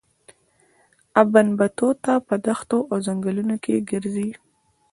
ابن 1.21 1.47
بطوطه 1.59 2.13
په 2.27 2.35
دښتونو 2.47 2.87
او 2.91 2.97
ځنګلونو 3.07 3.55
کې 3.63 3.85
ګرځي. 3.89 4.29